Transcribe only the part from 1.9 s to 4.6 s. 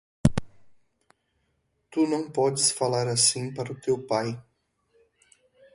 Tu não podes falar assim para o teu pai!